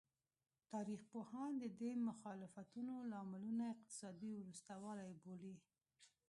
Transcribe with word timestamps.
تاریخ 0.71 1.01
پوهان 1.11 1.51
د 1.63 1.65
دې 1.79 1.91
مخالفتونو 2.09 2.93
لاملونه 3.11 3.63
اقتصادي 3.75 4.31
وروسته 4.35 4.71
والی 4.83 5.11
بولي. 5.23 5.55